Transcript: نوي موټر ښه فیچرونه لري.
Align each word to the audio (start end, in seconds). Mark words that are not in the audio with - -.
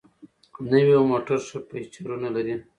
نوي 0.71 0.95
موټر 1.11 1.39
ښه 1.47 1.59
فیچرونه 1.67 2.27
لري. 2.35 2.55